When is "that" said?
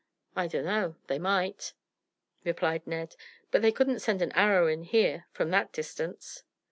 5.51-5.71